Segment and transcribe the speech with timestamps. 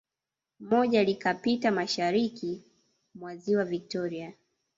[0.59, 2.63] Moja likapita mashariki
[3.15, 4.33] mwa Ziwa Victoria